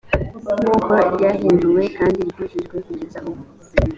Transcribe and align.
nk 0.59 0.65
uko 0.75 0.91
ryahinduwe 1.13 1.81
kandi 1.97 2.19
ryujujwe 2.29 2.77
kugeza 2.87 3.17
ubu 3.29 3.41